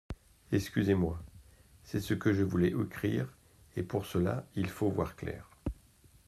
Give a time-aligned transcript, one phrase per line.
[0.51, 1.21] Excusez-moi;
[1.83, 3.27] c'est que je voulais écrire,
[3.75, 5.47] et pour cela il faut voir clair.